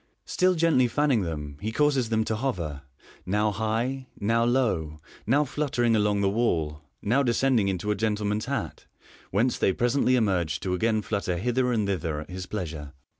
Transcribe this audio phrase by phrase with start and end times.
[0.25, 2.81] Still gently fanni'ng them, he causes them to hover,
[3.23, 8.87] now high, now low, low fluttering along the wall, now descending into a gentleman's hat,
[9.29, 12.93] whence they presently emerge to again flutter hither and thither at his pleasure.